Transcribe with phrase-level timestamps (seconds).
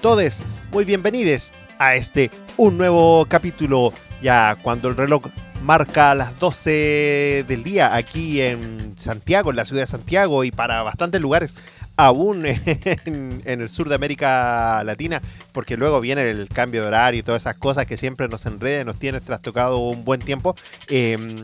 [0.00, 0.42] Todos
[0.72, 5.26] muy bienvenidos a este un nuevo capítulo ya cuando el reloj
[5.62, 10.82] marca las 12 del día aquí en Santiago, en la ciudad de Santiago y para
[10.82, 11.54] bastantes lugares
[11.96, 17.22] aún en, el sur de América Latina, porque luego viene el cambio de horario y
[17.22, 20.56] todas esas cosas que siempre nos enredan, nos tienen trastocado un buen tiempo.
[20.88, 21.36] Em,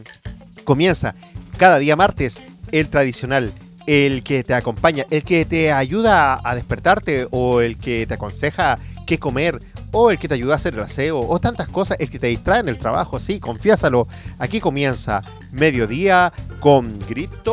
[0.65, 1.15] comienza
[1.57, 3.53] cada día martes el tradicional
[3.87, 8.79] el que te acompaña, el que te ayuda a despertarte o el que te aconseja
[9.07, 9.61] qué comer
[9.91, 12.29] o el que te ayuda a hacer el aseo o tantas cosas, el que te
[12.29, 14.09] distrae en el trabajo, sí, confiásalo.
[14.39, 15.23] Aquí comienza
[15.53, 17.53] mediodía con grito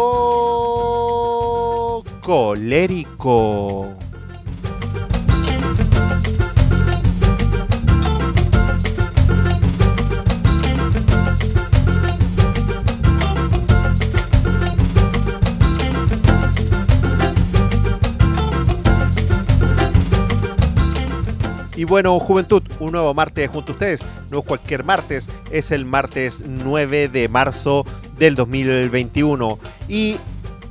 [2.21, 4.08] colérico.
[21.79, 24.05] Y bueno, Juventud, un nuevo martes junto a ustedes.
[24.29, 27.85] No es cualquier martes, es el martes 9 de marzo
[28.17, 29.57] del 2021.
[29.87, 30.17] Y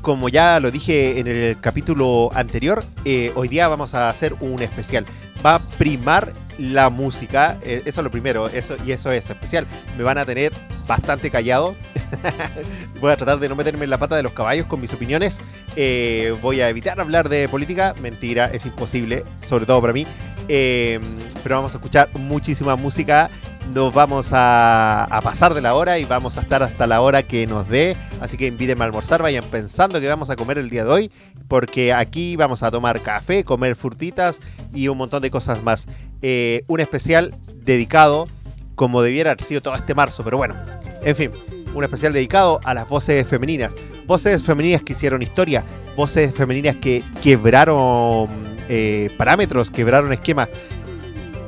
[0.03, 4.61] como ya lo dije en el capítulo anterior, eh, hoy día vamos a hacer un
[4.61, 5.07] especial.
[5.43, 9.67] Va a primar la música, eh, eso es lo primero, eso, y eso es especial.
[9.97, 10.53] Me van a tener
[10.87, 11.75] bastante callado.
[13.01, 15.41] voy a tratar de no meterme en la pata de los caballos con mis opiniones.
[15.75, 17.95] Eh, voy a evitar hablar de política.
[18.03, 20.07] Mentira, es imposible, sobre todo para mí.
[20.49, 21.03] Em,
[21.43, 23.31] pero vamos a escuchar muchísima música.
[23.75, 27.47] Nos vamos a, pasar de la hora y vamos a estar hasta la hora que
[27.47, 27.97] nos dé.
[28.21, 31.13] Así que invítenme a almorzar, vayan pensando que vamos a comer el día de hoy.
[31.49, 34.41] Porque aquí vamos a tomar café, comer frutitas
[34.73, 35.87] y un montón de cosas más.
[36.23, 38.27] Eh, un especial dedicado,
[38.75, 40.55] como debiera haber sido todo este marzo, pero bueno,
[41.03, 41.31] en fin,
[41.75, 43.73] un especial dedicado a las voces femeninas.
[44.07, 45.65] Voces femeninas que hicieron historia,
[45.95, 50.49] voces femeninas que quebraron eh, parámetros, quebraron esquemas.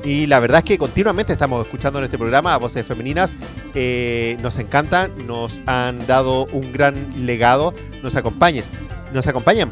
[0.02, 3.34] Y la verdad es que continuamente estamos escuchando en este programa a voces femeninas.
[3.74, 7.74] Eh, nos encantan, nos han dado un gran legado.
[8.02, 8.64] Nos acompañen,
[9.12, 9.68] nos acompañan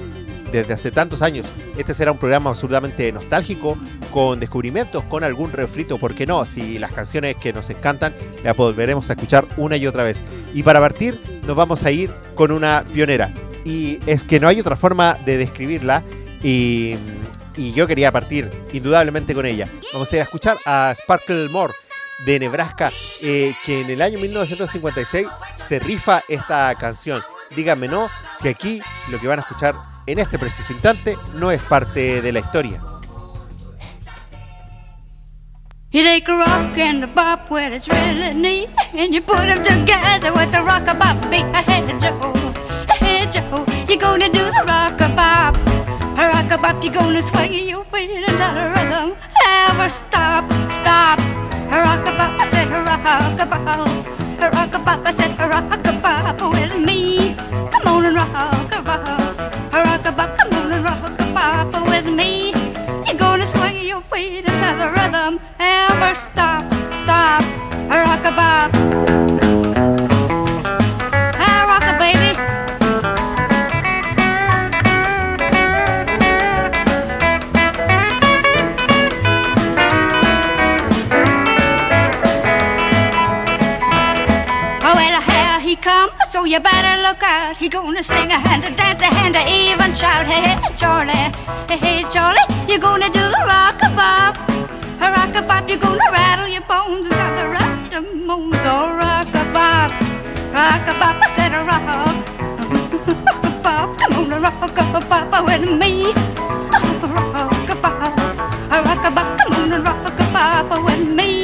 [0.53, 1.47] desde hace tantos años.
[1.77, 3.79] Este será un programa absolutamente nostálgico,
[4.13, 6.45] con descubrimientos, con algún refrito, ¿por qué no?
[6.45, 10.25] Si las canciones que nos encantan las volveremos a escuchar una y otra vez.
[10.55, 13.33] Y para partir, nos vamos a ir con una pionera.
[13.65, 16.03] Y es que no hay otra forma de describirla.
[16.43, 16.95] Y
[17.59, 19.69] y yo quería partir indudablemente con ella.
[19.93, 21.75] Vamos a ir a escuchar a Sparkle Moore
[22.25, 25.27] de Nebraska, eh, que en el año 1956
[25.57, 27.23] se rifa esta canción.
[27.55, 28.09] Díganme no,
[28.41, 29.75] si aquí lo que van a escuchar
[30.07, 32.81] en este preciso instante no es parte de la historia.
[35.91, 40.33] You take a rock and a bop it's really neat, and you put them together
[40.35, 41.47] with the rock a bop beat.
[41.67, 42.53] Hey Joe,
[43.01, 45.78] hey Joe, you're gonna do the rock a bop.
[46.27, 49.17] Rock a bop, you're gonna swing your feet in that rhythm.
[49.45, 51.19] Never stop, stop.
[51.71, 54.55] rock a bop, I said rock a bop.
[54.55, 57.35] rock a bop, I said rock a bop with me.
[57.71, 59.55] Come on and rock a bop.
[59.73, 62.53] rock a bop, come on and rock a bop with me.
[63.07, 65.41] You're gonna swing your feet in that rhythm.
[65.59, 66.63] Never stop,
[66.95, 67.43] stop.
[67.89, 69.48] rock a bop.
[86.49, 87.57] You better look out.
[87.59, 90.25] He gonna sing a hand, a dance a hand, a even shout.
[90.25, 91.29] Hey, hey, Charlie,
[91.69, 94.33] hey, hey, Charlie, you gonna do the rock a bop.
[95.05, 98.57] A rock a bop, you gonna rattle your bones and got the rock the moans.
[98.65, 99.91] Oh, rock a bop,
[100.57, 101.85] rock a bop, I said a rock.
[103.45, 106.15] a bop, come on, rock oh, a bop with me.
[107.13, 108.01] Rock a bop,
[108.87, 111.38] rock a bop, come on, rock a bop oh, with me.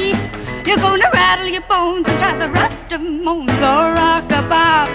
[0.67, 3.51] You're gonna rattle your bones and try the rock the moans.
[3.61, 4.89] Oh, rock a bop,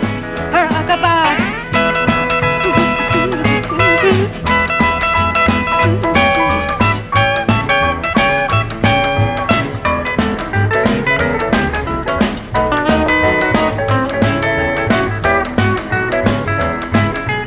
[0.52, 1.38] rock a bop.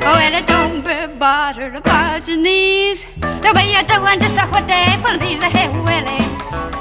[0.05, 3.05] Oh, and it don't be bothered about your knees.
[3.19, 5.43] The way you're doing just what they please.
[5.43, 6.22] Hey, Willie,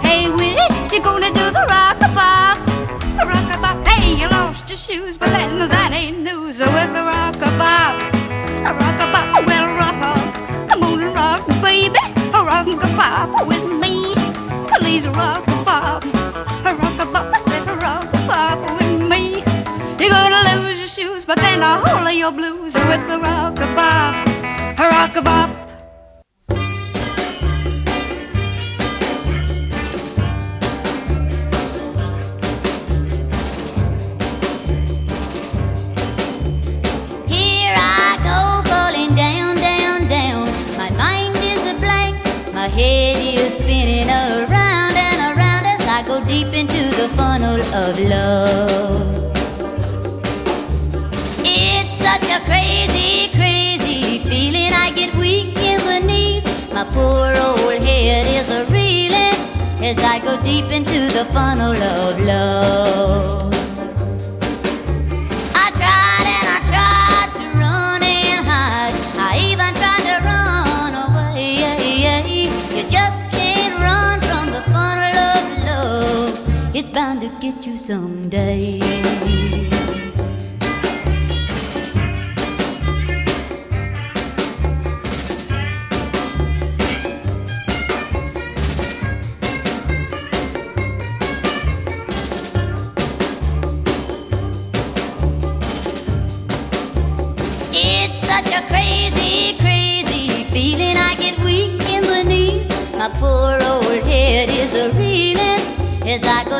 [0.02, 0.56] hey, Willie,
[0.92, 2.58] you're gonna do the rock a bop.
[3.26, 3.86] Rock a bop.
[3.86, 6.58] Hey, you lost your shoes, but then that ain't news.
[6.60, 7.94] With the rock a bop,
[8.68, 10.68] a rock a bop, well, rock.
[10.68, 12.02] Come on and rock, baby.
[12.34, 14.14] A rock a bop with me.
[14.78, 16.04] Please rock a bop.
[16.68, 19.42] A rock a bop, I said a rock a bop with me.
[19.98, 23.72] You're gonna lose your shoes, but then all of your blues with the rock a
[46.32, 49.32] deep into the funnel of love.
[51.44, 54.72] It's such a crazy, crazy feeling.
[54.84, 56.44] I get weak in the knees.
[56.72, 59.36] My poor old head is a reeling
[59.84, 63.61] as I go deep into the funnel of love.
[76.92, 79.41] Bound to get you someday.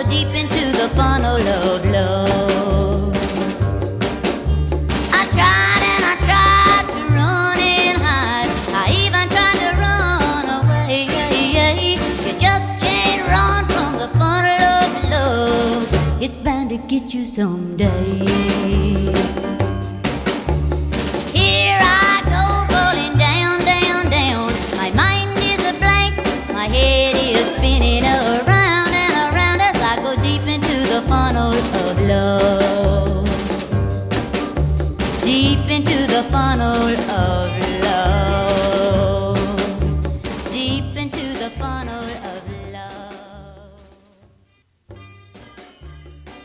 [0.04, 3.16] Deep into the funnel of love.
[5.12, 8.50] I tried and I tried to run and hide.
[8.75, 11.06] I even tried to run away.
[12.26, 16.22] You just can't run from the funnel of love.
[16.22, 18.42] It's bound to get you someday.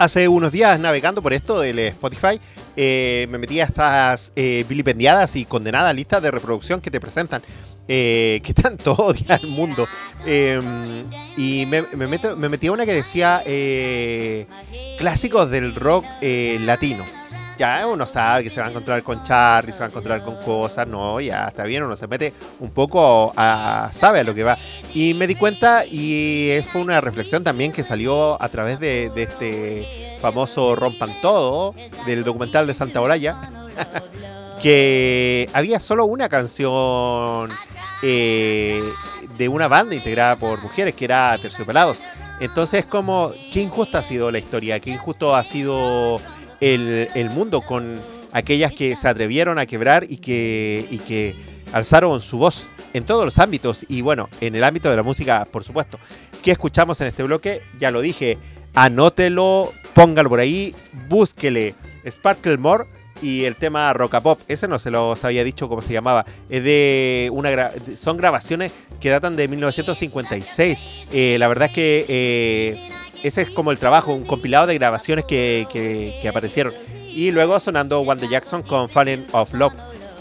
[0.08, 2.40] Hace unos días navegando por esto del Spotify,
[2.78, 7.42] eh, me metí a estas eh, vilipendiadas y condenadas listas de reproducción que te presentan,
[7.90, 9.86] eh, que tanto odia el mundo.
[10.26, 10.62] Eh,
[11.36, 14.48] y me, me me metí a una que decía eh,
[14.98, 17.04] clásicos del rock eh, latino.
[17.58, 20.36] Ya uno sabe que se va a encontrar con Charlie, se va a encontrar con
[20.44, 24.44] cosas, no, ya está bien, uno se mete un poco a, sabe a lo que
[24.44, 24.58] va.
[24.94, 30.18] Y me di cuenta y fue una reflexión también que salió a través de, este
[30.22, 31.74] famoso Rompan Todo,
[32.06, 33.36] del documental de Santa Olaya,
[34.62, 37.50] que había solo una canción
[38.04, 38.84] eh,
[39.38, 42.02] de una banda integrada por mujeres, que era Terciopelados.
[42.40, 46.22] Entonces, como, qué injusta ha sido la historia, qué injusto ha sido
[46.62, 48.00] el, mundo con
[48.32, 51.36] aquellas que se atrevieron a quebrar y que, y que
[51.74, 55.46] alzaron su voz en todos los ámbitos y bueno, en el ámbito de la música,
[55.52, 56.00] por supuesto.
[56.42, 57.62] ¿Qué escuchamos en este bloque?
[57.80, 58.38] Ya lo dije,
[58.74, 60.74] anótelo, póngalo por ahí,
[61.10, 61.76] búsquele
[62.08, 62.86] Sparkle More
[63.22, 64.40] y el tema Rock Pop.
[64.48, 66.26] Ese no se los había dicho cómo se llamaba.
[66.50, 70.86] Es de una gra- son grabaciones que datan de 1956.
[71.12, 72.90] Eh, la verdad es que eh,
[73.24, 76.74] ese es como el trabajo, un compilado de grabaciones que, que- aparecieron.
[77.14, 79.74] Y luego sonando Wanda Jackson con Funnel of Love.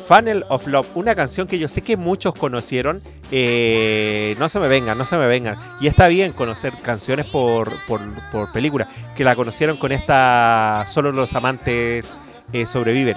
[0.08, 3.02] Funnel of Love, una canción que yo sé que muchos conocieron.
[3.32, 5.56] eh, no se me vengan, no se me vengan.
[5.80, 8.00] Y está bien conocer canciones por, por,
[8.30, 12.16] por película, que la conocieron con esta Solo los amantes
[12.52, 13.16] eh, sobreviven.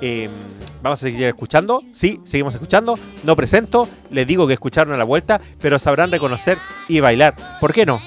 [0.00, 0.30] Eh,
[0.82, 1.82] vamos a seguir escuchando.
[1.92, 2.98] Sí, seguimos escuchando.
[3.22, 3.86] No presento.
[4.10, 6.56] Les digo que escucharon a la vuelta, pero sabrán reconocer
[6.88, 7.36] y bailar.
[7.60, 8.00] ¿Por qué no?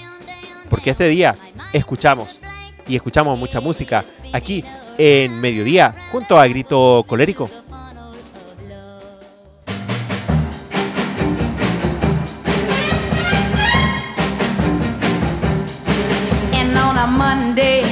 [0.70, 1.36] Porque este día
[1.74, 2.42] escuchamos
[2.88, 4.64] y escuchamos mucha música aquí
[4.98, 7.50] en Mediodía junto a Grito Colérico.
[16.54, 17.84] And on a Monday,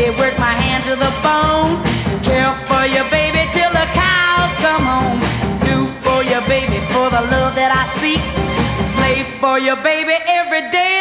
[0.00, 1.76] baby, work my hand to the bone.
[2.24, 5.20] Care for you, baby, till the cows come home.
[5.66, 8.22] Do for you, baby, for the love that I seek.
[8.94, 10.99] Slave for you, baby, every day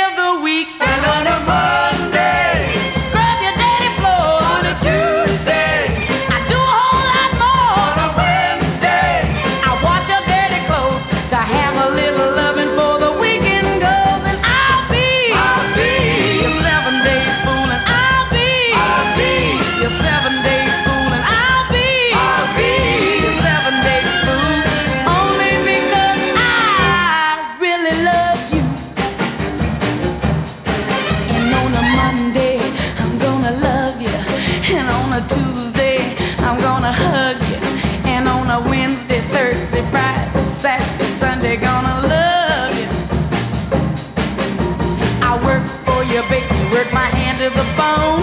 [47.39, 48.21] to the bone.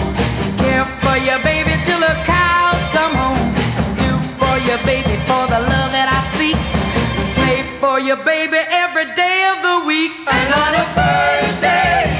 [0.59, 3.49] Care for your baby till the cows come home.
[3.97, 6.57] Do for your baby for the love that I seek.
[7.33, 10.11] Slave for your baby every day of the week.
[10.29, 12.16] And on a Thursday.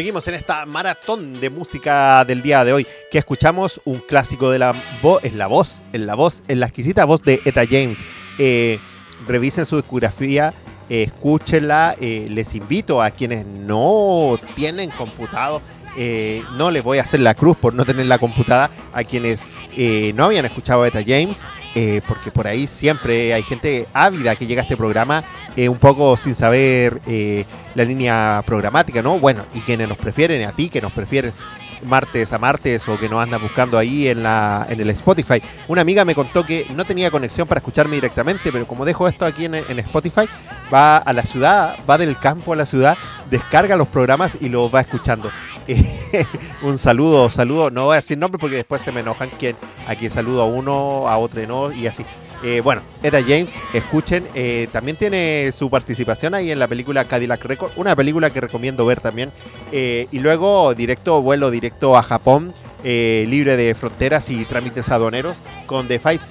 [0.00, 4.58] Seguimos en esta maratón de música del día de hoy, que escuchamos un clásico de
[4.58, 8.02] la voz, es la voz, es la voz, es la exquisita voz de Eta James.
[8.38, 8.78] Eh,
[9.26, 10.54] revisen su discografía,
[10.88, 15.60] eh, escúchenla, les invito a quienes no tienen computado.
[15.96, 19.46] Eh, no les voy a hacer la cruz por no tener la computada a quienes
[19.76, 24.36] eh, no habían escuchado a Eta James, eh, porque por ahí siempre hay gente ávida
[24.36, 25.24] que llega a este programa
[25.56, 29.18] eh, un poco sin saber eh, la línea programática, ¿no?
[29.18, 31.34] Bueno, y quienes nos prefieren, a ti que nos prefieres
[31.82, 35.42] martes a martes o que nos andas buscando ahí en, la, en el Spotify.
[35.68, 39.24] Una amiga me contó que no tenía conexión para escucharme directamente, pero como dejo esto
[39.24, 40.28] aquí en, Spotify,
[40.72, 42.96] va a la ciudad, va del campo a la ciudad,
[43.30, 45.30] descarga los programas y los va escuchando.
[46.62, 49.94] Un saludo, saludo, no voy a decir nombre porque después se me enojan quien, a
[49.94, 52.04] quien saludo a uno, a otro no, y así.
[52.42, 57.44] Eh, bueno, Etta James, escuchen, eh, también tiene su participación ahí en la película Cadillac
[57.44, 59.30] Record, una película que recomiendo ver también.
[59.72, 65.86] Eh, y luego directo, vuelo directo a Japón, libre de fronteras y trámites aduaneros, con
[65.86, 66.24] The 5,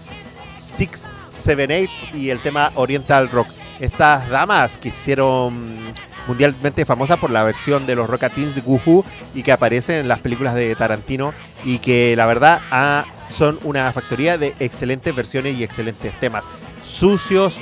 [0.55, 0.89] 6,
[1.27, 3.47] 7, 8 y el tema Oriental Rock.
[3.79, 5.93] Estas damas que hicieron
[6.27, 10.19] mundialmente famosas por la versión de los Rockatins de Woohoo y que aparecen en las
[10.19, 15.63] películas de Tarantino y que la verdad ah, son una factoría de excelentes versiones y
[15.63, 16.45] excelentes temas.
[16.81, 17.61] Sucios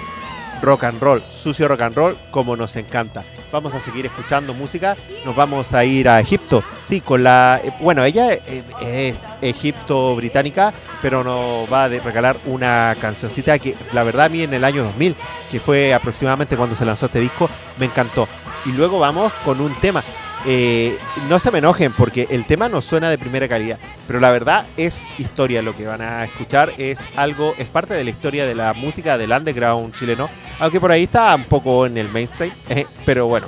[0.61, 3.23] rock and roll, sucio rock and roll como nos encanta.
[3.51, 7.71] Vamos a seguir escuchando música, nos vamos a ir a Egipto, sí, con la, eh,
[7.79, 14.03] bueno, ella eh, es Egipto británica, pero nos va a regalar una cancioncita que la
[14.03, 15.15] verdad a mí en el año 2000,
[15.49, 18.27] que fue aproximadamente cuando se lanzó este disco, me encantó.
[18.65, 20.03] Y luego vamos con un tema.
[20.49, 23.77] Eh, no se me enojen porque el tema no suena de primera calidad,
[24.07, 28.05] pero la verdad es historia lo que van a escuchar, es algo, es parte de
[28.05, 31.97] la historia de la música del underground chileno, aunque por ahí está un poco en
[31.97, 33.47] el mainstream, eh, pero bueno,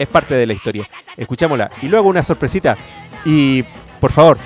[0.00, 0.88] es parte de la historia.
[1.16, 1.70] Escuchémosla.
[1.80, 2.76] Y luego una sorpresita.
[3.24, 3.62] Y
[4.00, 4.38] por favor,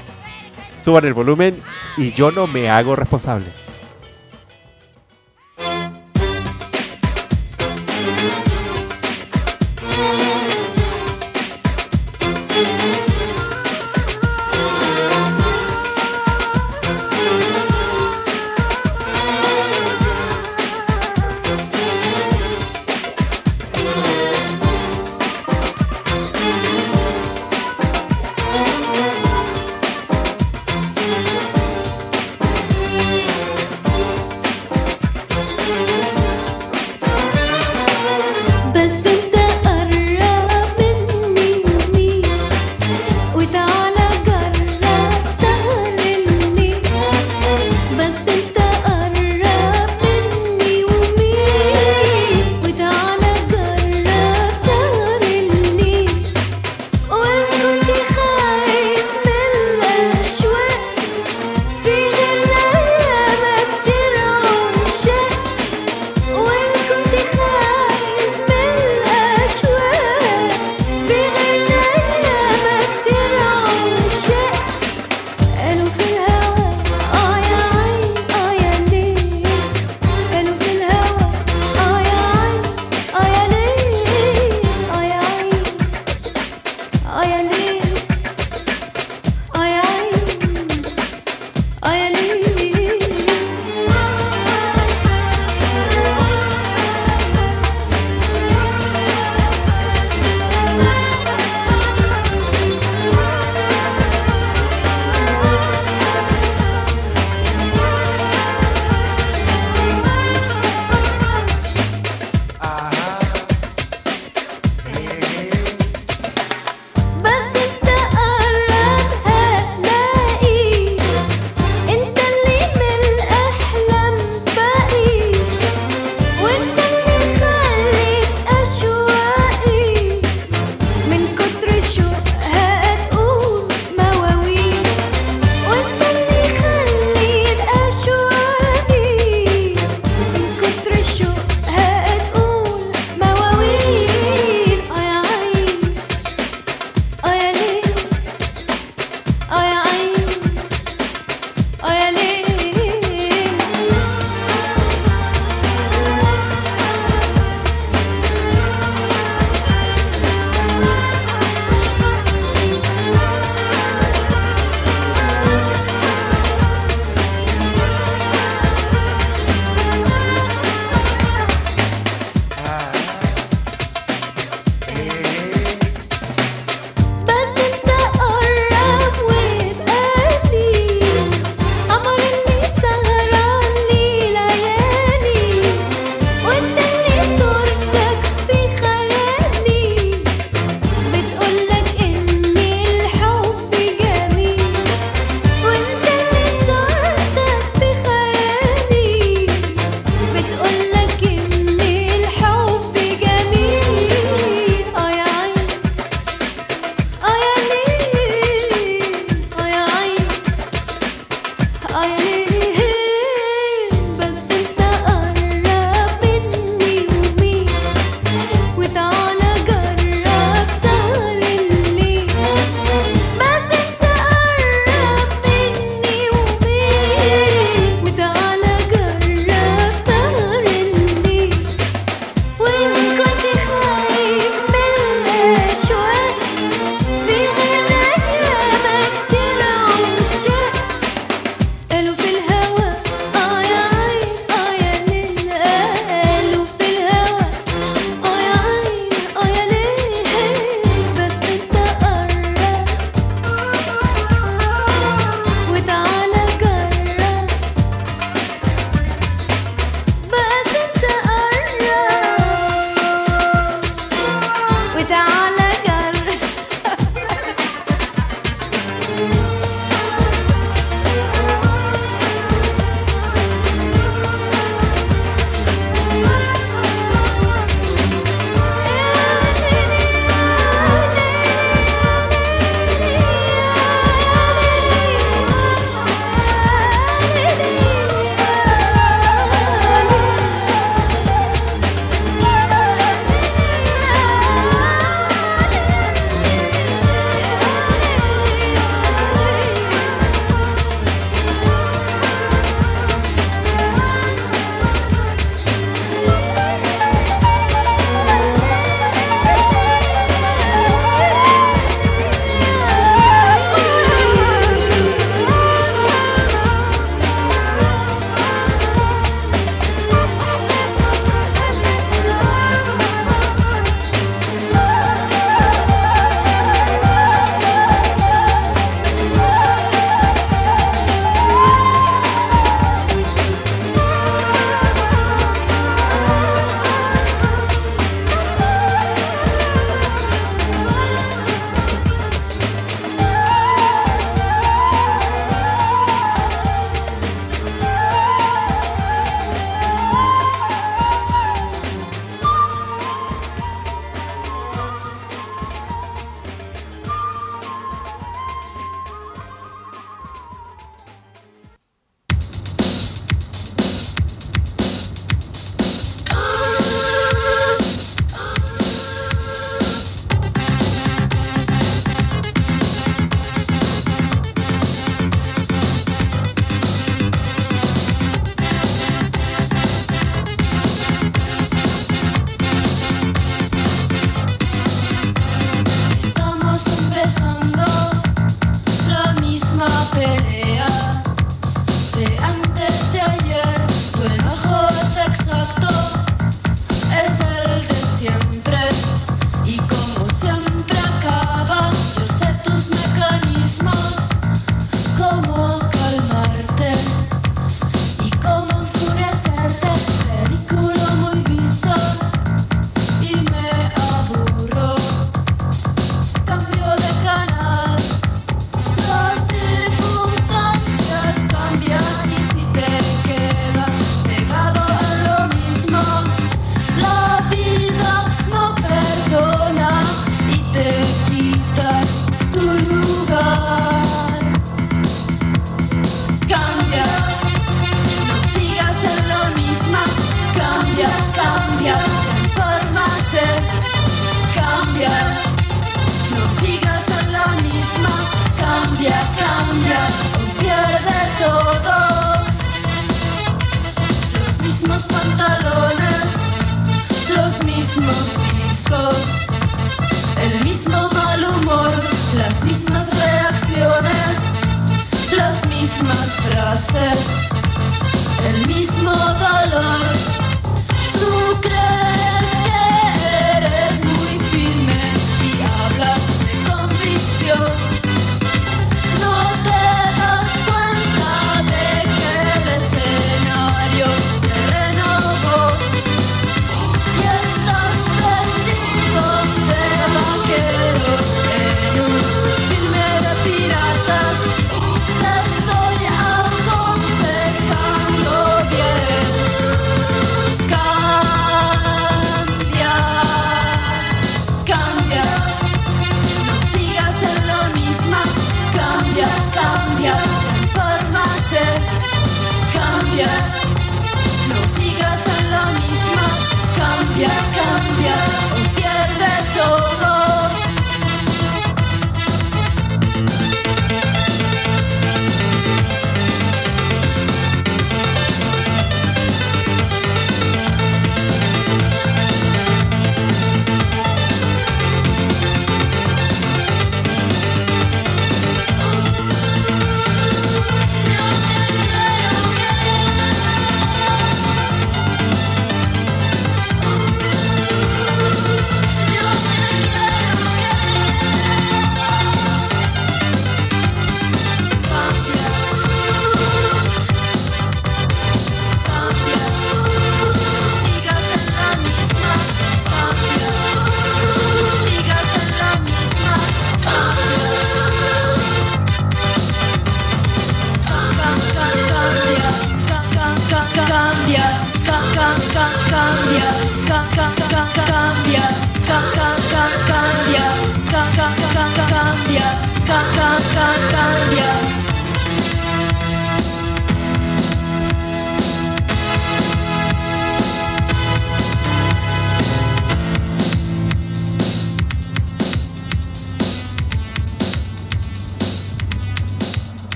[0.76, 1.62] suban el volumen
[1.96, 3.46] y yo no me hago responsable.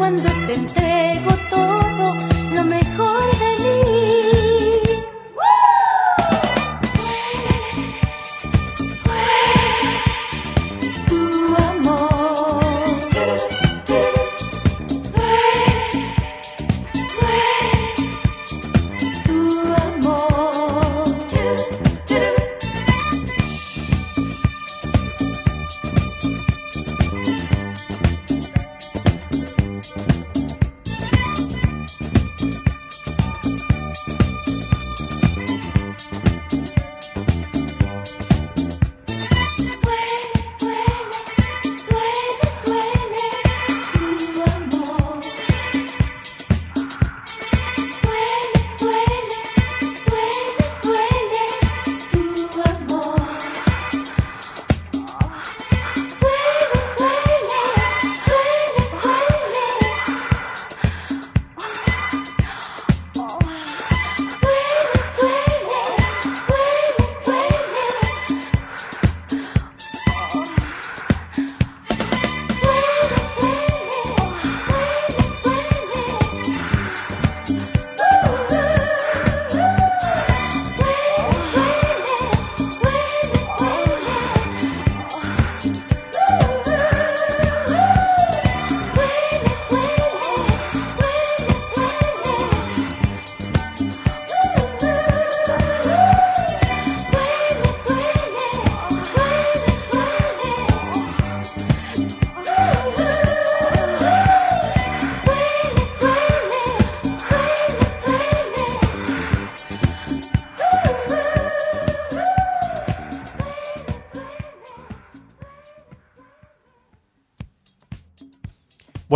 [0.00, 0.89] Cuando te entrego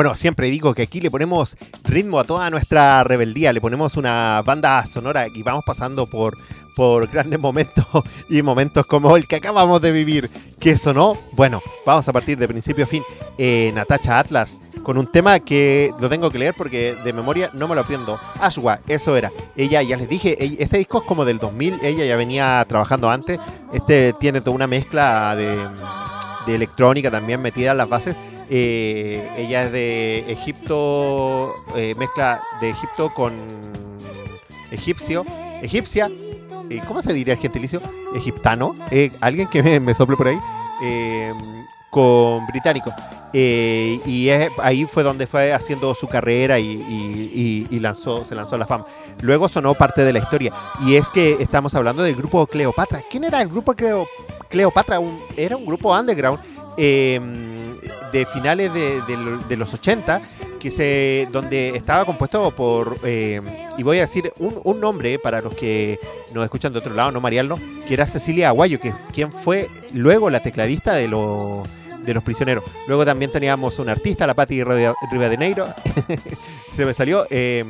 [0.04, 4.42] Bueno, siempre digo que aquí le ponemos ritmo a toda nuestra rebeldía, le ponemos una
[4.42, 6.36] banda sonora y vamos pasando por,
[6.76, 7.86] por grandes momentos
[8.28, 10.28] y momentos como el que acabamos de vivir.
[10.60, 11.16] ¿Qué sonó?
[11.32, 13.02] Bueno, vamos a partir de principio a fin.
[13.38, 17.66] Eh, Natacha Atlas, con un tema que lo tengo que leer porque de memoria no
[17.66, 18.20] me lo aprendo.
[18.38, 19.32] Ashwa, eso era.
[19.56, 23.40] Ella, ya les dije, este disco es como del 2000, ella ya venía trabajando antes.
[23.72, 25.66] Este tiene toda una mezcla de
[26.46, 28.20] electrónica también metida en las bases.
[28.50, 33.32] Eh, ella es de Egipto, eh, mezcla de Egipto con
[34.70, 35.24] egipcio,
[35.62, 36.10] egipcia.
[36.70, 37.80] eh, ¿Cómo se diría el gentilicio?
[38.14, 38.74] Egiptano.
[38.90, 40.38] eh, Alguien que me, me sople por ahí.
[40.82, 41.32] eh,
[41.90, 42.92] con británico.
[43.32, 48.24] Eh, y es- ahí fue donde fue haciendo su carrera y, y- y- y lanzó,
[48.24, 48.84] se lanzó a la fama.
[49.20, 50.52] Luego sonó parte de la historia.
[50.84, 53.00] Y es que estamos hablando del grupo Cleopatra.
[53.08, 54.06] ¿Quién era el grupo Cleo-
[54.48, 54.98] Cleopatra?
[54.98, 56.40] Un- era un grupo underground
[56.76, 57.20] eh,
[58.12, 60.20] de finales de, de lo- de los 80
[60.60, 63.40] que se, donde estaba compuesto por, eh,
[63.76, 65.98] y voy a decir un, nombre para los que
[66.32, 70.30] nos escuchan de otro lado, no Mariano, que era Cecilia Aguayo, que quien fue luego
[70.30, 71.68] la tecladista de los
[72.04, 72.64] de los prisioneros.
[72.86, 75.68] Luego también teníamos un artista, la Patti Riva- Rivadeneiro,
[76.72, 77.64] se me salió, eh,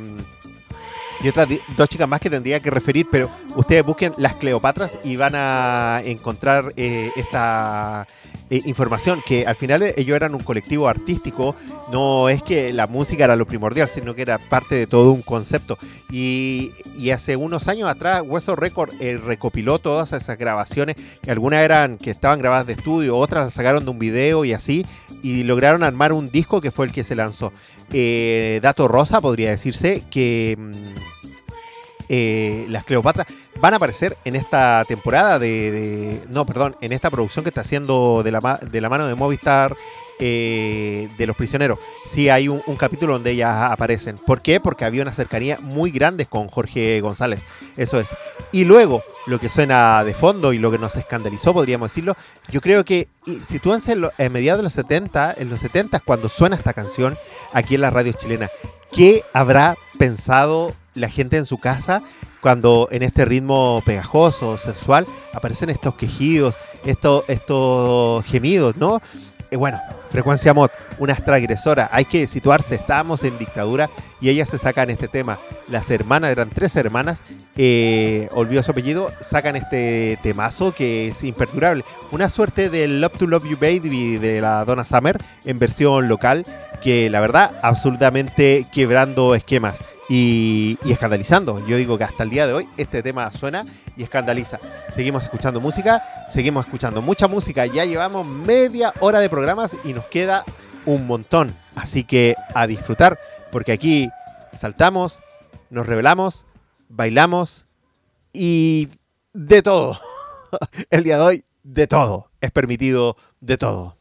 [1.21, 5.15] y otras dos chicas más que tendría que referir, pero ustedes busquen las Cleopatras y
[5.15, 8.05] van a encontrar eh, esta
[8.49, 11.55] eh, información, que al final ellos eran un colectivo artístico,
[11.91, 15.21] no es que la música era lo primordial, sino que era parte de todo un
[15.21, 15.77] concepto.
[16.11, 21.59] Y, y hace unos años atrás, Hueso Record eh, recopiló todas esas grabaciones, que algunas
[21.59, 24.85] eran que estaban grabadas de estudio, otras las sacaron de un video y así,
[25.23, 27.51] y lograron armar un disco que fue el que se lanzó.
[27.91, 31.14] Eh, dato rosa, podría decirse que mm,
[32.09, 33.25] eh, las Cleopatra
[33.59, 37.61] van a aparecer en esta temporada de, de- No, perdón, en esta producción que está
[37.61, 39.75] haciendo de la, de la mano de Movistar
[40.19, 41.79] eh, de los prisioneros.
[42.05, 44.17] Sí, hay un, capítulo donde ellas aparecen.
[44.17, 44.59] ¿Por qué?
[44.59, 47.43] Porque había una cercanía muy grande con Jorge González.
[47.77, 48.09] Eso es.
[48.51, 52.15] Y luego, lo que suena de fondo y lo que nos escandalizó, podríamos decirlo,
[52.49, 53.07] yo creo que
[53.43, 57.17] sitúense en, lo- en mediados de los 70, en los 70 cuando suena esta canción
[57.53, 58.49] aquí en la radio chilena.
[58.91, 62.01] ¿Qué habrá pensado la gente en su casa
[62.39, 69.01] cuando en este ritmo pegajoso, sensual, aparecen estos quejidos, estos, estos gemidos, ¿no?
[69.55, 73.89] Eh, bueno, Frecuencia Mod, una transgresora, hay que situarse, estábamos en dictadura
[74.19, 75.39] y ellas se sacan este tema.
[75.69, 77.23] Las hermanas, eran tres hermanas,
[77.55, 81.85] eh, olvidó su apellido, sacan este temazo que es imperdurable.
[82.11, 86.45] Una suerte de Love to Love You Baby de la Donna Summer en versión local,
[86.81, 91.65] que la verdad, absolutamente quebrando esquemas y, y escandalizando.
[91.65, 93.65] Yo digo que hasta el día de hoy este tema suena
[93.97, 94.59] y escandaliza.
[94.91, 97.65] Seguimos escuchando música, seguimos escuchando mucha música.
[97.65, 100.43] Ya llevamos media hora de programas y nos queda
[100.85, 101.55] un montón.
[101.75, 103.19] Así que a disfrutar,
[103.51, 104.09] porque aquí
[104.53, 105.21] saltamos,
[105.69, 106.45] nos revelamos,
[106.89, 107.67] bailamos
[108.33, 108.89] y
[109.33, 109.99] de todo.
[110.89, 112.31] El día de hoy, de todo.
[112.41, 113.97] Es permitido de todo.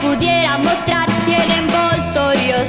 [0.00, 2.66] Pudiera mostrar 100 envoltorios.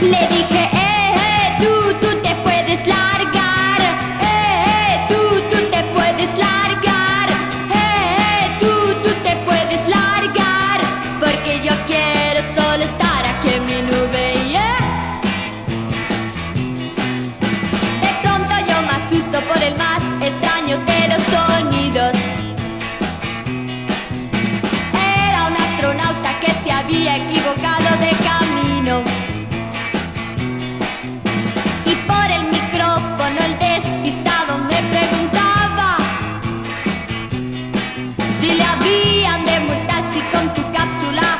[0.00, 3.80] Le dije, eh, eh, tú, tú te puedes largar.
[4.20, 7.28] Eh, eh, tú, tú te puedes largar.
[7.30, 10.80] Eh, eh, tú, tú te puedes largar.
[11.20, 15.20] Porque yo quiero solo estar aquí en mi nube, yeah.
[18.00, 22.21] De pronto yo me asusto por el más extraño de los sonidos.
[26.92, 29.02] Había equivocado de camino.
[31.86, 35.96] Y por el micrófono el despistado me preguntaba
[38.40, 41.38] si le habían de multar si con su cápsula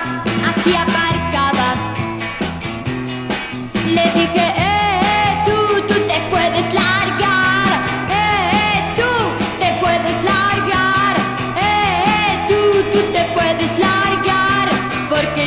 [0.50, 1.74] aquí aparcaba.
[3.86, 4.71] Le dije,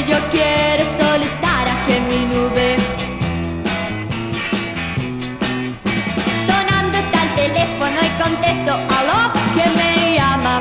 [0.07, 2.75] yo quiero solo estar aquí en mi nube.
[6.47, 10.59] Sonando está el teléfono y contesto a lo que me llama.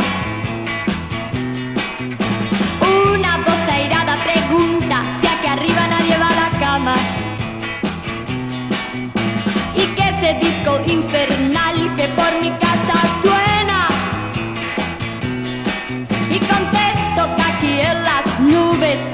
[3.13, 6.95] Una voz airada pregunta si aquí arriba nadie va a la cama.
[9.75, 13.89] Y que ese disco infernal que por mi casa suena.
[16.31, 19.14] Y contesto que aquí en las nubes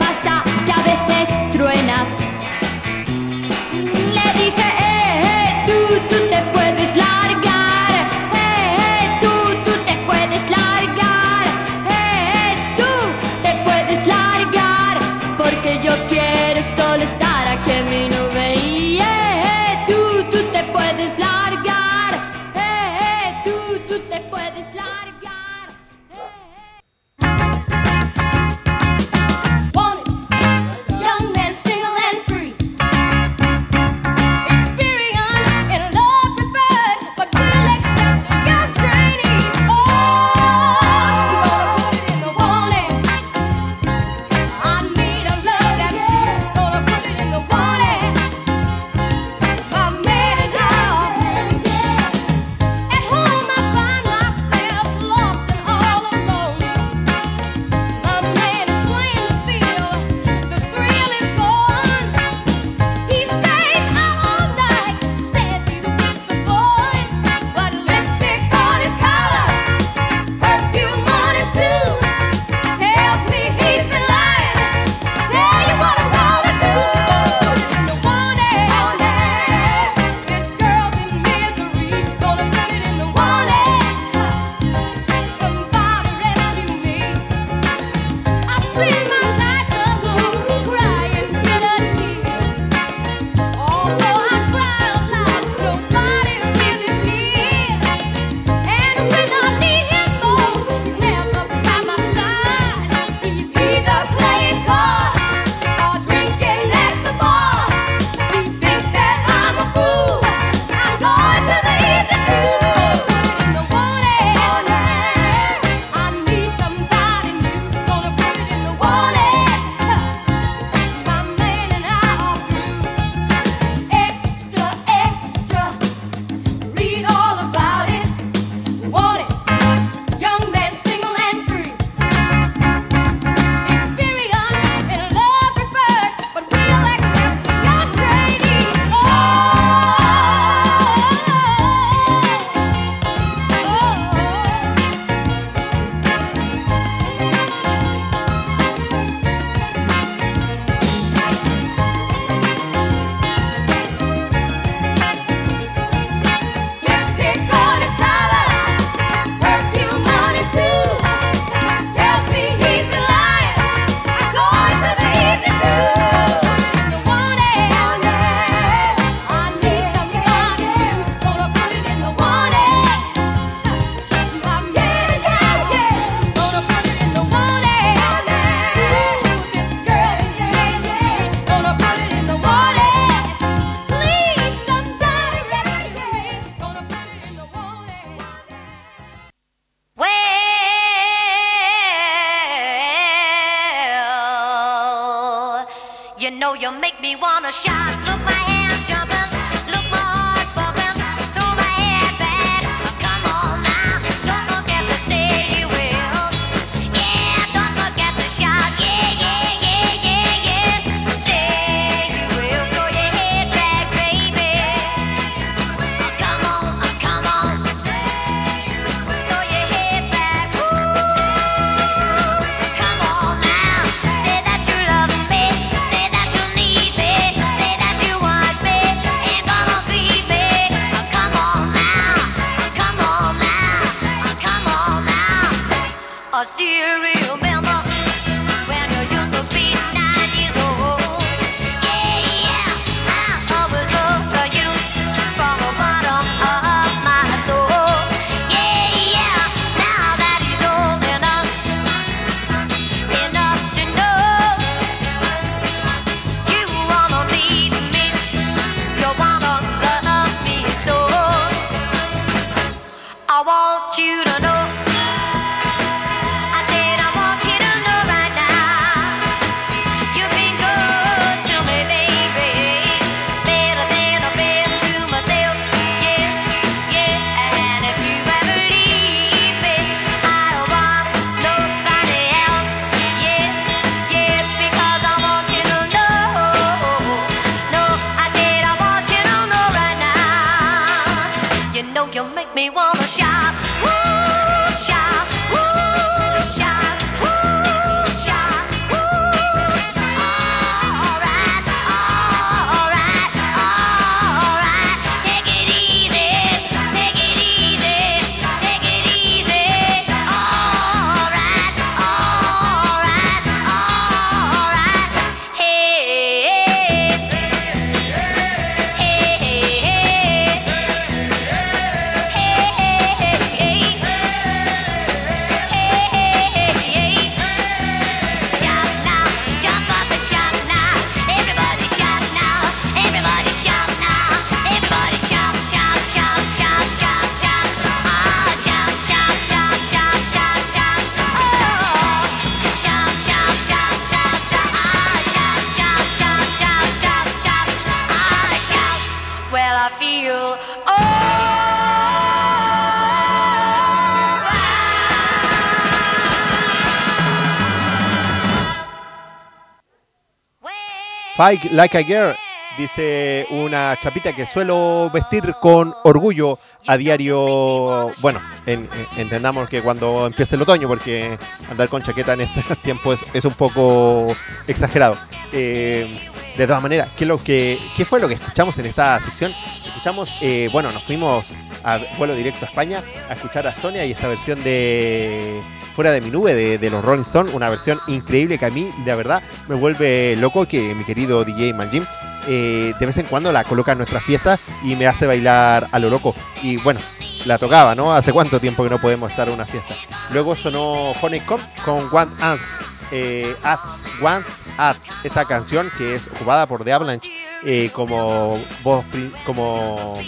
[361.41, 362.36] Fight Like a Girl,
[362.76, 368.12] dice una chapita que suelo vestir con orgullo a diario.
[368.20, 371.38] Bueno, en- en- entendamos que cuando empiece el otoño, porque
[371.70, 374.36] andar con chaqueta en este tiempo es, un poco
[374.66, 375.16] exagerado.
[375.51, 376.28] Eh,
[376.59, 379.55] de todas maneras, ¿qué, es lo que, ¿qué fue lo que escuchamos en esta sección?
[379.86, 384.11] Escuchamos, eh, bueno, nos fuimos a vuelo directo a España a escuchar a Sonia y
[384.11, 385.62] esta versión de
[386.01, 389.14] Fuera de mi nube de, los Rolling Stones, una versión increíble que a mí, de
[389.14, 392.07] verdad, me vuelve loco que mi querido DJ Maljim
[392.48, 395.98] eh, de vez en cuando la coloca en nuestras fiestas y me hace bailar a
[395.98, 396.34] lo loco.
[396.62, 397.01] Y bueno,
[397.44, 398.14] la tocaba, ¿no?
[398.14, 399.94] ¿Hace cuánto tiempo que no podemos estar en una fiesta?
[400.32, 402.64] Luego sonó Honeycomb con One Ants.
[403.12, 404.42] Eh, Ats, One
[404.78, 407.30] Ats, esta canción que es ocupada por The Avalanche
[407.62, 409.05] eh, como voz,
[409.44, 410.18] como,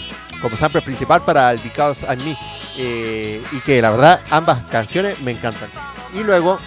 [0.43, 2.37] como sample principal para el Because I'm Me.
[2.77, 5.69] Eh, y que la verdad ambas canciones me encantan.
[6.13, 6.59] Y luego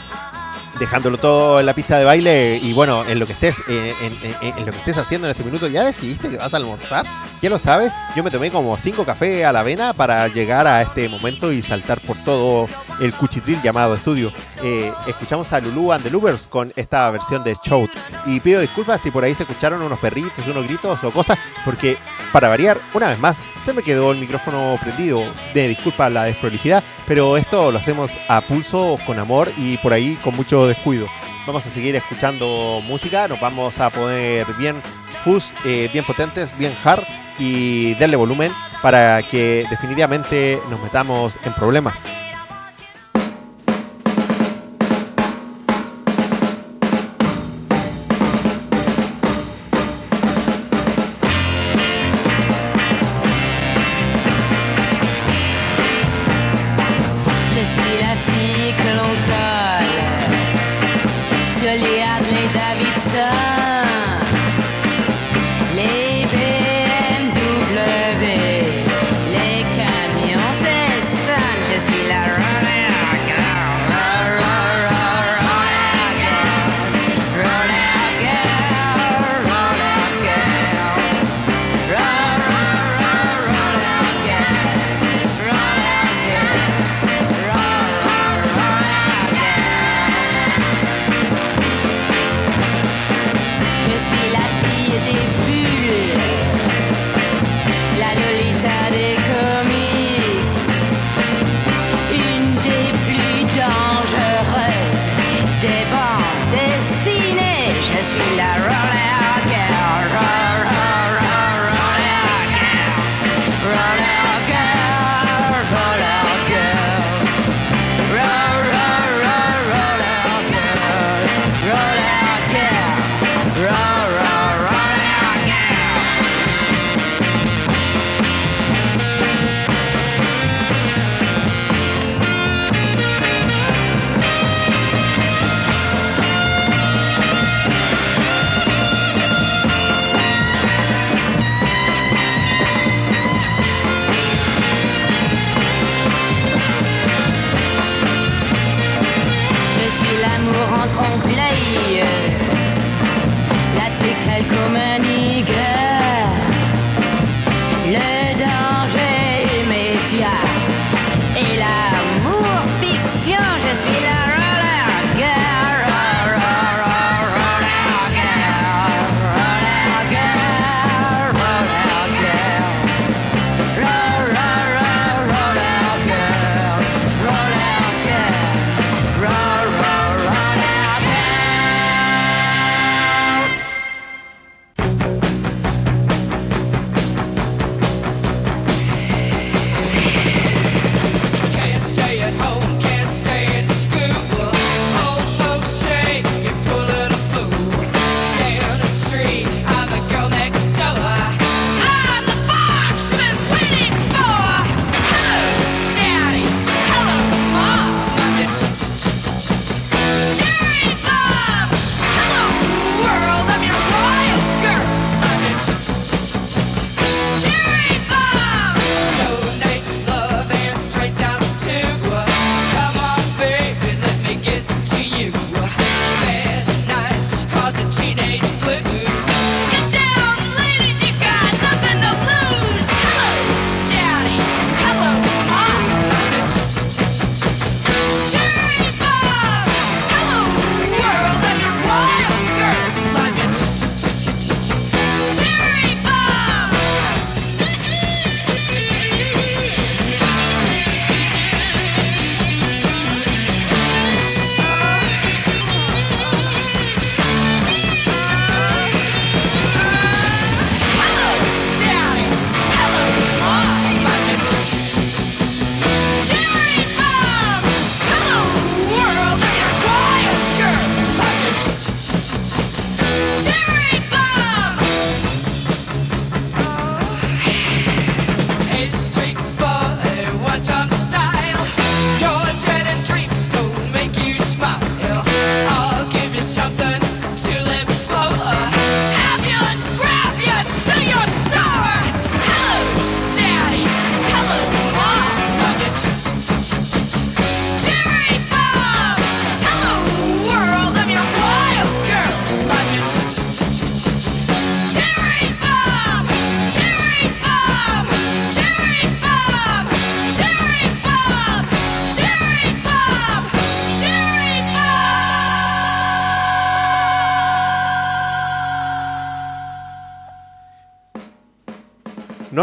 [0.80, 4.12] dejándolo todo en la pista de baile y bueno, en lo que estés eh, en,
[4.42, 7.06] en- en lo que estés haciendo en este minuto, ¿ya decidiste que vas a almorzar?
[7.40, 7.90] ¿Ya lo sabes?
[8.14, 11.62] Yo me tomé como cinco cafés a la avena para llegar a este momento y
[11.62, 12.68] saltar por todo
[13.00, 14.32] el cuchitril llamado estudio.
[14.62, 17.90] Eh, escuchamos a Lulu and the Louvers con esta versión de Shout.
[18.26, 21.96] Y pido disculpas si por ahí se escucharon unos perritos, unos gritos o cosas, porque
[22.32, 25.22] para variar, una vez más, se me quedó el micrófono prendido.
[25.54, 30.16] Me disculpa la desprolijidad, pero esto lo hacemos a pulso, con amor y por ahí
[30.22, 31.06] con mucho descuido.
[31.46, 34.82] Vamos a seguir escuchando música, nos vamos a poner bien
[35.22, 37.04] fuzz, eh, bien potentes, bien hard
[37.38, 42.04] y darle volumen para que definitivamente nos metamos en problemas.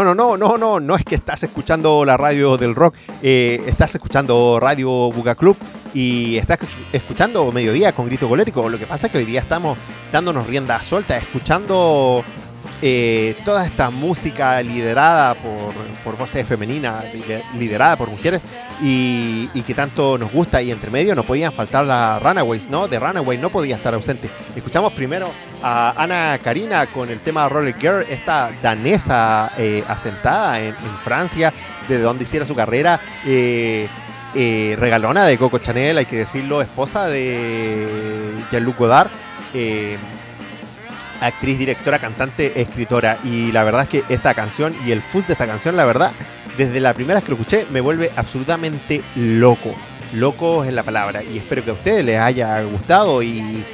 [0.04, 3.94] No, no, no, no, no, es que estás escuchando la radio del rock, eh, estás
[3.94, 5.56] escuchando Radio Buga Club
[5.94, 8.68] y estás escu- escuchando Mediodía con Grito Colérico.
[8.68, 9.78] Lo que pasa es que hoy día estamos
[10.12, 12.22] dándonos rienda suelta, escuchando
[12.82, 15.72] eh, toda esta música liderada por,
[16.04, 18.42] por voces femeninas, lider- liderada por mujeres
[18.80, 20.62] y, que tanto nos gusta.
[20.62, 22.88] Y entre medio no podían faltar las Runaways, ¿no?
[22.88, 24.28] De Runaway no podía estar ausente.
[24.54, 25.30] Escuchamos primero
[25.62, 31.52] a Ana Karina con el tema Roller Girl, esta danesa eh, asentada en, Francia,
[31.88, 33.00] desde donde hiciera su carrera.
[33.26, 33.88] eh,
[34.36, 39.08] eh, regalona de Coco Chanel, hay que decirlo, esposa de Jean-Luc Godard.
[41.20, 43.18] actriz, directora, cantante, escritora.
[43.22, 46.12] Y la verdad es que esta canción y el fuzz de esta canción, la verdad,
[46.56, 49.74] desde la primera vez que lo escuché, me vuelve absolutamente loco.
[50.12, 51.22] Loco es la palabra.
[51.22, 53.64] Y espero que a ustedes les haya gustado y,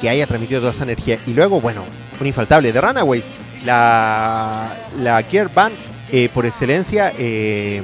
[0.00, 1.18] que haya transmitido toda esa energía.
[1.26, 1.84] Y luego, bueno,
[2.20, 3.28] un infaltable de Runaways,
[3.64, 5.74] la, la Gear Band
[6.10, 7.12] eh, por excelencia.
[7.18, 7.82] eh,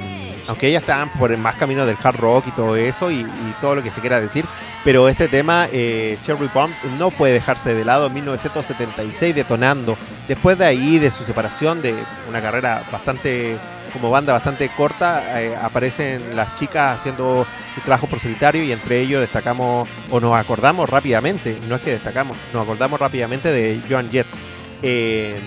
[0.49, 3.55] aunque ellas están por el más camino del hard rock y todo eso, y, y
[3.61, 4.45] todo lo que se quiera decir,
[4.83, 8.07] pero este tema, eh, Cherry Bomb, no puede dejarse de lado.
[8.07, 9.97] En 1976 detonando.
[10.27, 11.93] Después de ahí, de su separación, de
[12.29, 13.57] una carrera bastante,
[13.91, 19.01] como banda bastante corta, eh, aparecen las chicas haciendo su trabajo por solitario y entre
[19.01, 24.09] ellos destacamos, o nos acordamos rápidamente, no es que destacamos, nos acordamos rápidamente de Joan
[24.09, 24.39] Jets.
[24.81, 25.37] Eh,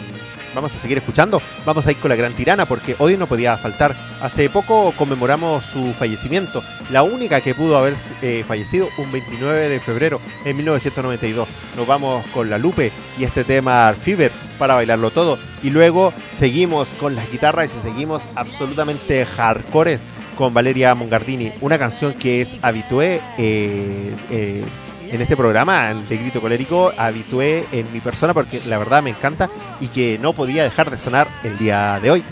[0.55, 1.41] vamos a seguir escuchando.
[1.65, 3.97] Vamos a ir con la gran tirana porque hoy no podía faltar.
[4.21, 9.81] Hace poco conmemoramos su fallecimiento, la única que pudo haber eh, fallecido un 29 de
[9.81, 11.49] febrero en 1992.
[11.77, 15.39] Nos vamos con la Lupe y este tema Fever para bailarlo todo.
[15.63, 19.99] Y luego seguimos con las guitarras y seguimos absolutamente hardcore
[20.37, 24.65] con Valeria Mongardini, una canción que es habitué eh, eh,
[25.13, 29.51] en este programa de Grito Colérico, habitué en mi persona porque la verdad me encanta
[29.79, 32.25] y que no podía dejar de sonar el día de hoy.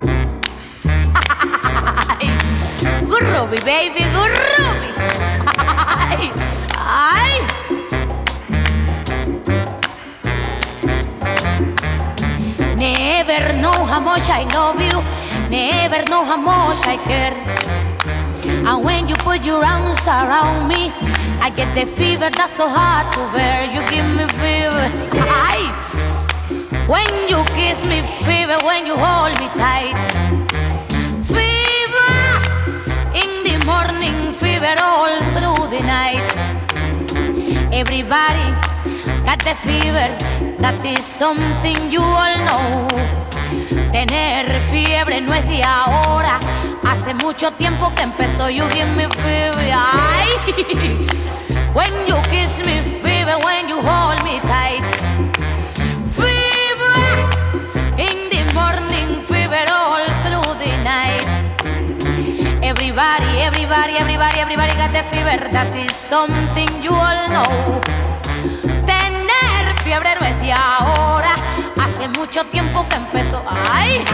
[3.06, 4.02] Groovy, baby.
[5.96, 6.28] Ay,
[6.78, 7.38] ay.
[12.76, 15.00] Never know how much I love you.
[15.48, 17.91] Never know how much I care.
[18.46, 20.90] And when you put your arms around me,
[21.40, 23.64] I get the fever that's so hard to bear.
[23.74, 24.86] You give me fever.
[25.22, 25.62] Ay.
[26.86, 28.56] When you kiss me, fever.
[28.64, 29.96] When you hold me tight.
[31.26, 32.14] Fever
[33.14, 36.30] in the morning, fever all through the night.
[37.72, 38.46] Everybody
[39.24, 40.08] got the fever,
[40.58, 42.88] that is something you all know.
[43.92, 46.38] Tener fiebre no es de ahora,
[46.84, 48.48] hace mucho tiempo que empezó.
[48.50, 50.28] You give me fever, ay.
[51.74, 54.82] When you kiss me, fever, when you hold me tight.
[56.12, 57.00] Fever
[57.96, 61.26] in the morning, fever all through the night.
[62.62, 65.48] Everybody, everybody, everybody, everybody got the fever.
[65.50, 67.80] That is something you all know.
[68.86, 71.34] Tener fiebre no es de ahora.
[71.80, 73.42] Hace mucho tiempo que empezó.
[73.72, 74.04] Ay,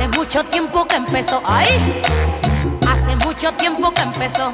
[0.00, 1.42] hace mucho tiempo que empezó.
[1.44, 2.02] Ay,
[2.88, 4.50] hace mucho tiempo que empezó.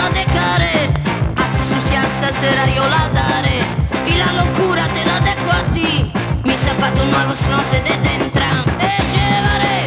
[0.00, 0.90] La dejaré
[1.36, 3.58] A tu sucianza será yo la daré
[4.06, 6.10] Y la locura te la dejo a ti
[6.44, 9.77] Mis zapatos nuevos no se detendrán Te llevaré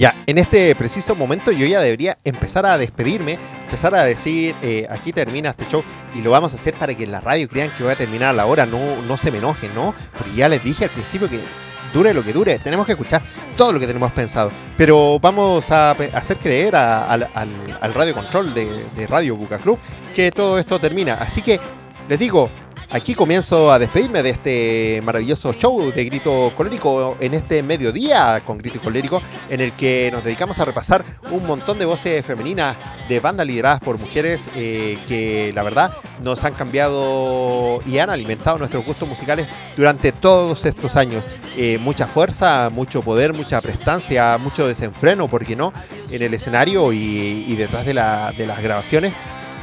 [0.00, 4.86] Ya, en este preciso momento yo ya debería empezar a despedirme, empezar a decir, eh,
[4.88, 5.84] aquí termina este show
[6.14, 8.30] y lo vamos a hacer para que en la radio crean que voy a terminar
[8.30, 9.94] a la hora, no, no se me enojen, ¿no?
[10.16, 11.38] Porque ya les dije al principio que
[11.92, 13.20] dure lo que dure, tenemos que escuchar
[13.58, 18.54] todo lo que tenemos pensado, pero vamos a hacer creer a- al- al radio control
[18.54, 19.78] de, de Radio Buca Club
[20.16, 21.60] que todo esto termina, así que
[22.08, 22.48] les digo,
[22.92, 28.58] Aquí comienzo a despedirme de este maravilloso show de Grito Colérico en este mediodía con
[28.58, 32.76] Grito Colérico, en el que nos dedicamos a repasar un montón de voces femeninas
[33.08, 38.58] de bandas lideradas por mujeres eh, que la verdad nos han cambiado y han alimentado
[38.58, 41.24] nuestros gustos musicales durante todos estos años.
[41.56, 45.72] Eh, mucha fuerza, mucho poder, mucha prestancia, mucho desenfreno, ¿por qué no?
[46.10, 49.12] En el escenario y, y detrás de, la- de las grabaciones.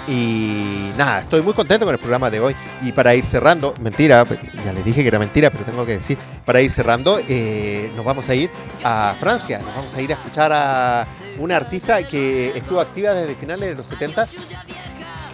[0.07, 2.55] Y nada, estoy muy contento con el programa de hoy.
[2.81, 4.25] Y para ir cerrando, mentira,
[4.63, 8.05] ya les dije que era mentira, pero tengo que decir, para ir cerrando, eh, nos
[8.05, 8.49] vamos a ir
[8.83, 11.07] a Francia, nos vamos a ir a escuchar a
[11.39, 14.27] una artista que estuvo activa desde finales de los 70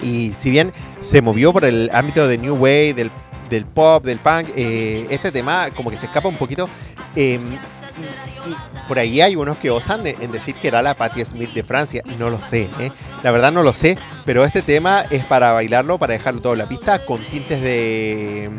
[0.02, 3.12] y si bien se movió por el ámbito de New Wave, del,
[3.50, 6.68] del pop, del punk, eh, este tema como que se escapa un poquito.
[7.16, 7.40] eh,
[8.46, 8.56] y, y
[8.88, 12.02] por ahí hay unos que osan en decir que era la Patti Smith de Francia.
[12.20, 12.92] No lo sé, ¿eh?
[13.24, 16.60] La verdad no lo sé, pero este tema es para bailarlo, para dejarlo todo en
[16.60, 18.50] la pista, con tintes de,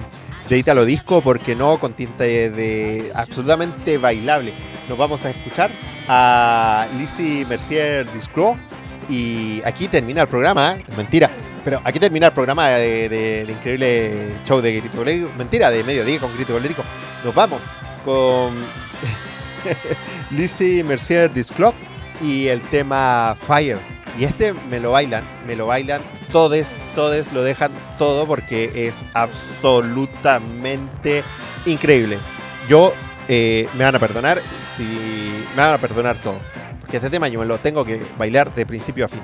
[0.49, 4.53] de Italo Disco, porque no con tintes de absolutamente bailable.
[4.89, 5.71] Nos vamos a escuchar
[6.09, 8.57] a Lizzie Mercier Disclo
[9.09, 10.85] y aquí termina el programa, ¿eh?
[10.97, 11.31] mentira.
[11.65, 15.31] Pero aquí termina el programa de, de- de increíble show de Grito Colérico.
[15.39, 16.83] Mentira, de mediodía con Grito Colérico.
[17.25, 17.61] Nos vamos
[18.05, 18.53] con
[20.31, 21.75] Lizzie Mercier Disclock
[22.23, 23.79] y el tema Fire.
[24.19, 26.03] Y este me lo bailan, me lo bailan
[26.35, 31.23] todes, todes lo dejan todo porque es absolutamente
[31.65, 32.19] increíble.
[32.69, 32.93] Yo
[33.29, 34.43] eh, me van a perdonar
[34.77, 34.83] si
[35.55, 36.41] me van a perdonar todo,
[36.81, 39.21] porque este tema yo me lo tengo que bailar de principio a fin.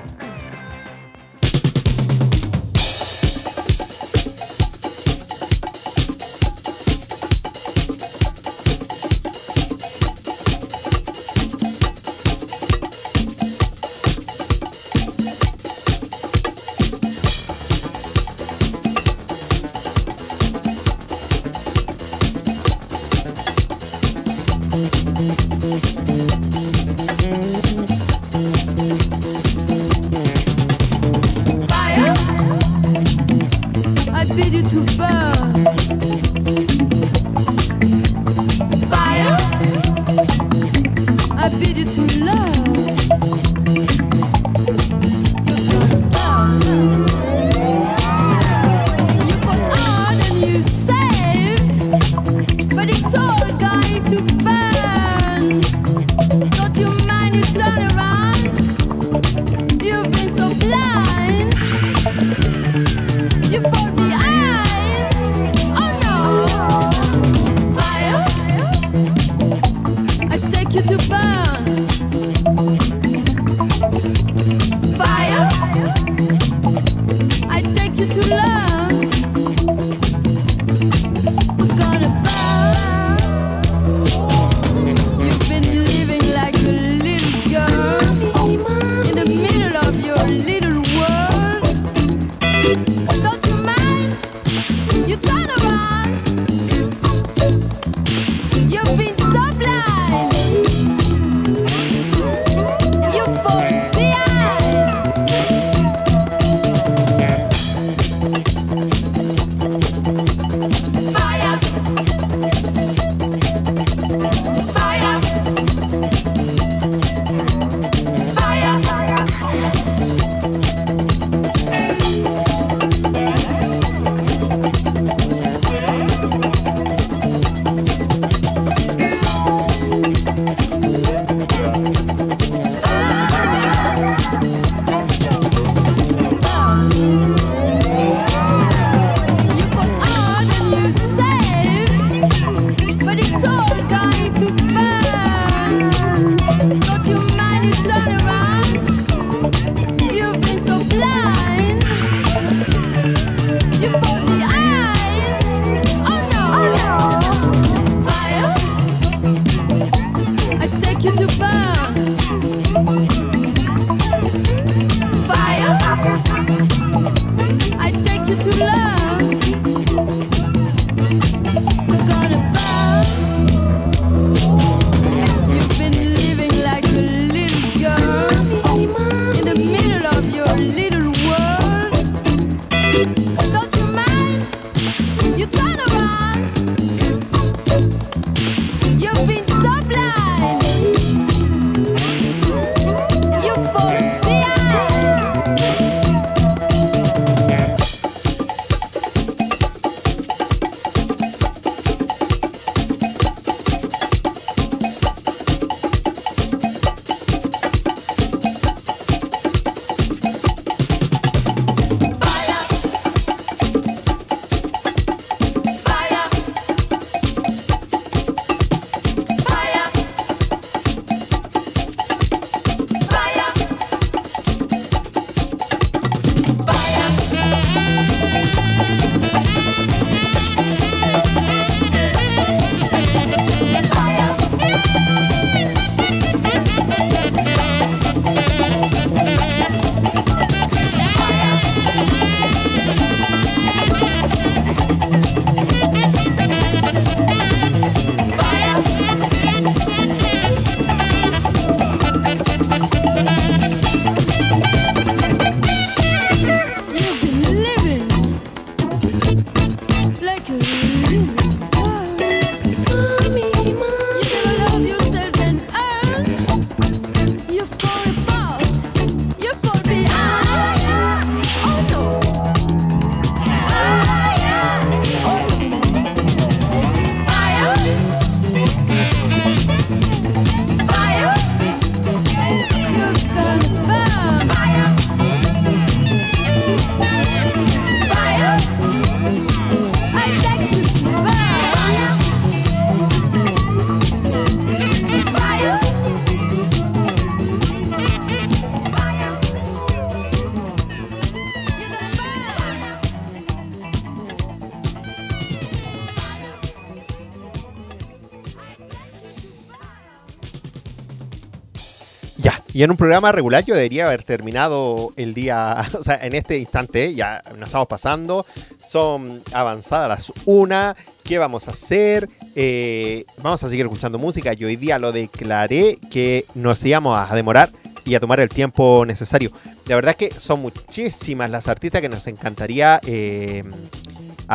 [312.81, 316.57] Y en un programa regular yo debería haber terminado el día, o sea, en este
[316.57, 318.43] instante ya nos estamos pasando,
[318.91, 322.27] son avanzadas las una, ¿qué vamos a hacer?
[322.55, 327.35] Eh, vamos a seguir escuchando música, yo hoy día lo declaré que nos íbamos a
[327.35, 327.71] demorar
[328.03, 329.51] y a tomar el tiempo necesario.
[329.85, 333.63] La verdad es que son muchísimas las artistas que nos encantaría eh,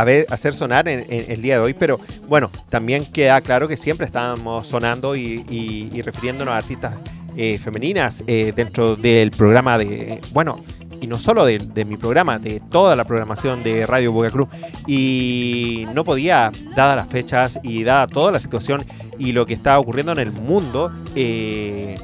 [0.05, 4.05] ver, hacer sonar en, el día de hoy, pero bueno, también queda claro que siempre
[4.05, 6.95] estamos sonando y refiriéndonos a artistas
[7.37, 10.65] eh, femeninas eh, dentro del programa de, bueno,
[11.01, 14.49] y no solo de, de mi programa, de toda la programación de Radio Boca Cruz.
[14.87, 18.85] Y no podía, dadas las fechas y dada toda la situación
[19.19, 21.99] y lo que está ocurriendo en el mundo, eh,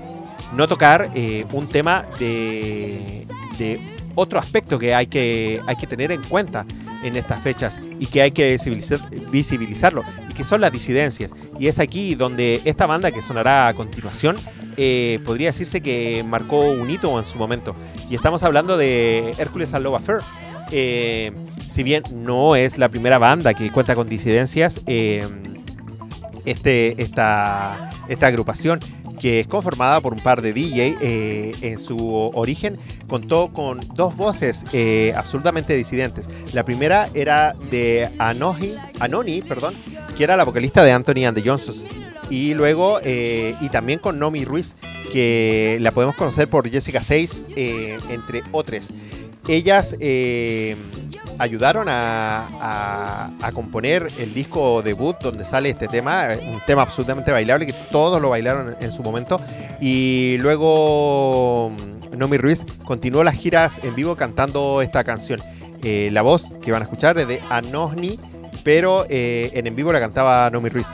[0.55, 1.11] no tocar
[1.53, 3.27] un tema de,
[3.59, 3.81] de
[4.15, 6.67] otro aspecto que hay, que hay que tener en cuenta
[7.03, 10.05] en estas fechas y que hay que visibilizar- visibilizarlo
[10.35, 11.33] que son las disidencias.
[11.59, 14.37] Y es aquí donde esta banda que sonará a continuación
[14.77, 17.75] eh, podría decirse que marcó un hito en su momento.
[18.11, 20.19] Y estamos hablando de Hércules and Love Affair.
[20.71, 21.33] Eh,
[21.67, 25.29] si bien no es la primera banda que cuenta con disidencias, eh,
[26.45, 28.81] este, esta, esta agrupación
[29.23, 32.77] que es conformada por un par de DJ eh, en su origen
[33.07, 36.29] contó con dos voces eh, absolutamente disidentes.
[36.53, 39.75] La primera era de Anohi, Anoni, perdón,
[40.17, 41.85] que la vocalista de Anthony and the Johnsons.
[42.31, 44.75] Y luego, eh, y también con Nomi Ruiz,
[45.13, 48.91] que la podemos conocer por Jessica 6, entre otras.
[49.49, 50.77] Ellas eh,
[51.39, 57.33] ayudaron a, a- componer el disco debut donde sale este tema, eh, un tema absolutamente
[57.33, 59.41] bailable que todos lo bailaron en, su momento.
[59.81, 65.43] Y luego mm, Nomi Ruiz continuó las giras en vivo cantando esta canción.
[65.83, 68.19] Eh, la voz que van a escuchar es de Anosni,
[68.65, 70.89] pero eh, en en vivo la cantaba Nomi Ruiz.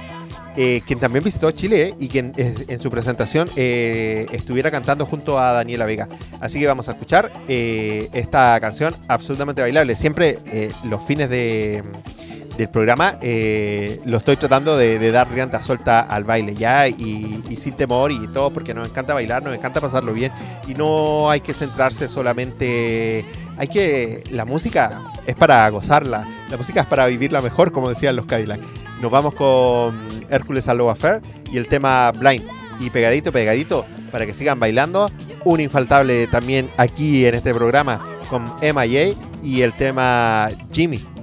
[0.57, 5.53] eh, quien también visitó Chile y quien en su presentación eh, estuviera cantando junto a
[5.53, 6.09] Daniela Vega.
[6.41, 9.95] Así que vamos a escuchar esta canción absolutamente bailable.
[9.95, 10.41] Siempre
[10.83, 11.85] los fines de,
[12.57, 13.19] del programa
[14.05, 18.11] lo estoy tratando de, de dar rienda suelta al baile ya y, y sin temor
[18.11, 20.33] y todo porque nos encanta bailar, nos encanta pasarlo bien
[20.67, 23.25] y no hay que centrarse solamente...
[23.59, 24.23] Hay que...
[24.31, 28.61] La música es para gozarla, la música es para vivirla mejor, como decían los Cadillac.
[29.01, 29.97] Nos vamos con
[30.31, 32.45] Hércules a Love Affair y el tema Blind.
[32.81, 35.11] Y pegadito, pegadito, para que sigan bailando.
[35.45, 38.01] Un infaltable también aquí en este programa
[38.31, 41.18] con MIA y el tema Jimmy.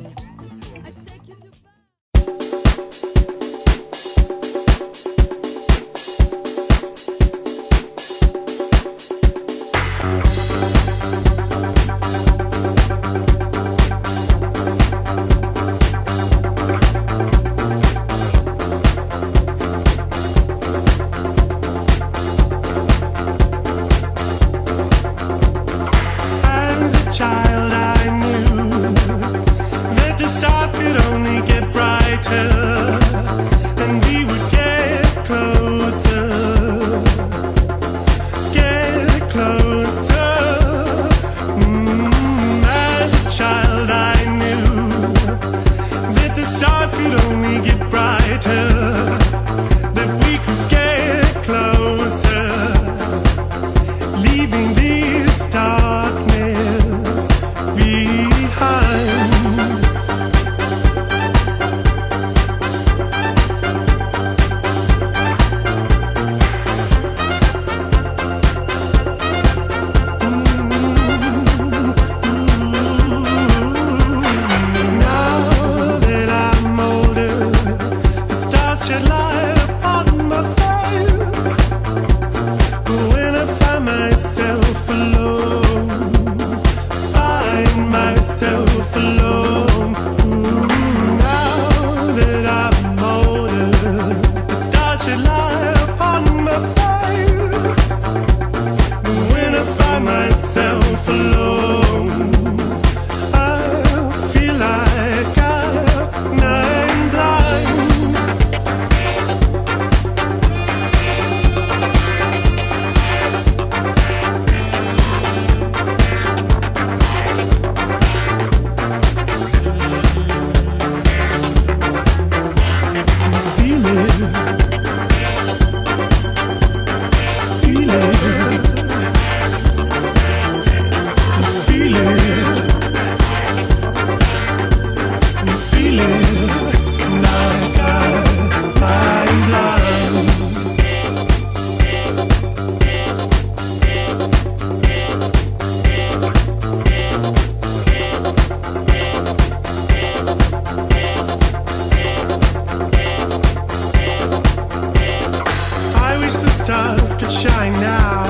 [157.48, 158.24] shine now,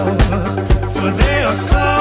[0.94, 1.95] for they are close.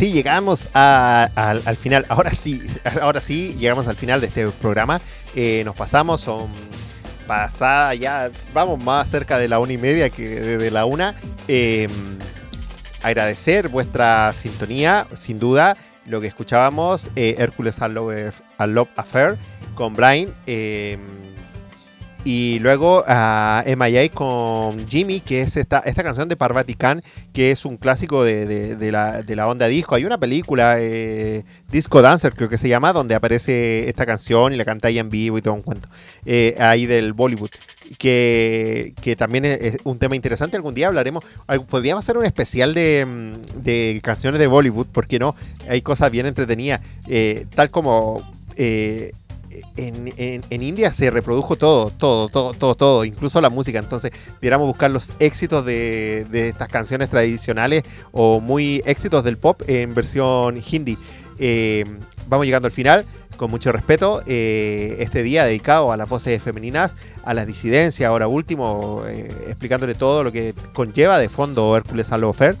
[0.00, 2.06] Así llegamos al, al final.
[2.08, 2.62] Ahora sí,
[3.02, 4.98] ahora sí, llegamos al final de este programa.
[5.36, 6.48] Eh, nos pasamos, son
[7.26, 11.14] pasada ya, vamos más cerca de la una y media que de, la una.
[11.48, 11.86] Eh,
[13.02, 15.76] agradecer vuestra sintonía, sin duda.
[16.06, 19.36] Lo que escuchábamos, eh, Hércules a Love, Love Affair
[19.74, 20.32] con Brian.
[22.24, 27.02] Y luego a MIA con Jimmy, que es esta, esta canción de Parvati Khan,
[27.32, 29.94] que es un clásico de, de- la, de la onda disco.
[29.94, 34.56] Hay una película, eh, Disco Dancer creo que se llama, donde aparece esta canción y
[34.56, 35.88] la canta ella en vivo y todo un cuento.
[36.26, 37.50] eh, ahí del Bollywood.
[37.98, 40.56] Que, que también es, un tema interesante.
[40.56, 41.24] Algún día hablaremos.
[41.68, 45.34] Podríamos hacer un especial de, mm, de canciones de Bollywood, porque no?
[45.68, 46.80] Hay cosas bien entretenidas.
[47.08, 48.22] eh, tal como
[48.56, 49.12] eh,
[49.76, 53.78] en, India se reprodujo todo, todo, todo, todo, todo, incluso la música.
[53.78, 54.10] Entonces,
[54.40, 57.82] deberíamos buscar los éxitos de, de estas canciones tradicionales
[58.12, 60.98] o muy éxitos del pop en versión hindi.
[61.40, 61.84] Eh,
[62.28, 63.04] vamos llegando al final.
[63.36, 68.28] Con mucho respeto, eh, este día dedicado a las voces femeninas, a las disidencias, ahora
[68.28, 72.58] último, eh, explicándole todo lo que conlleva de fondo Hércules Allofer.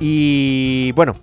[0.00, 1.14] Y bueno,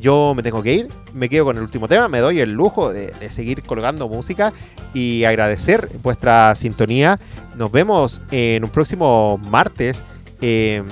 [0.00, 2.92] yo me tengo que ir, me quedo con el último tema, me doy el lujo
[2.92, 4.52] de, seguir colgando música
[4.94, 7.18] y agradecer vuestra sintonía.
[7.56, 10.04] Nos vemos en un próximo martes.
[10.40, 10.82] eh,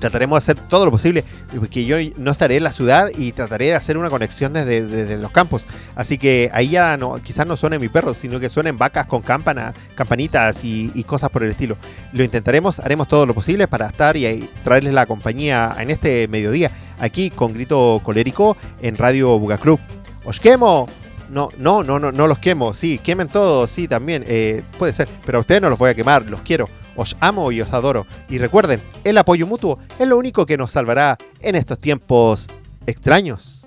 [0.00, 1.24] trataremos de hacer todo lo posible,
[1.56, 5.30] porque yo no estaré en la ciudad y trataré de hacer una conexión desde, los
[5.30, 5.66] campos.
[5.94, 9.22] Así que ahí ya no, quizás no suene mi perro, sino que suenen vacas con
[9.22, 11.76] campana, campanitas y, y cosas por el estilo.
[12.12, 16.26] Lo intentaremos, haremos todo lo posible para estar y ahí traerles la compañía en este
[16.28, 16.70] mediodía,
[17.00, 19.80] aquí con grito colérico en Radio Buga Club.
[20.24, 20.88] ¡Os quemo!
[21.30, 22.74] No, no, no, no, no los quemo.
[22.74, 24.24] Sí, quemen todos, sí, también.
[24.26, 25.08] eh, puede ser.
[25.24, 26.68] Pero a ustedes no los voy a quemar, los quiero.
[26.96, 28.06] Os amo y os adoro.
[28.28, 32.48] Y recuerden, el apoyo mutuo es lo único que nos salvará en estos tiempos
[32.86, 33.59] extraños.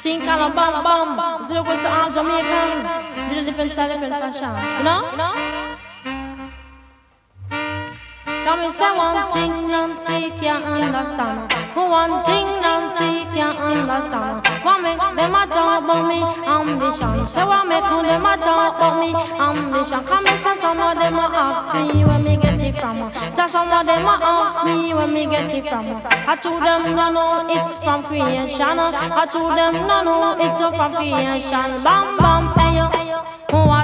[0.00, 1.52] Think on a bam bam.
[1.52, 3.30] Look what's all Jamaican.
[3.30, 4.54] Real different style, different fashion.
[4.78, 5.10] You know?
[5.10, 5.34] You know?
[8.44, 11.67] Tell me say one thing Nancy can't understand.
[11.78, 14.46] One thing Nancy can't understand.
[14.64, 17.24] What make them a talk about me ambition?
[17.26, 20.04] Say what make them a talk about me ambition?
[20.04, 23.12] Come and say some of them a ask me where me get it from.
[23.34, 26.02] Just some of them a ask me where me get it from.
[26.04, 28.78] I told them no no it's from creation.
[28.78, 31.82] I told them no no it's from creation.
[31.82, 33.77] Bam bam hey yo, what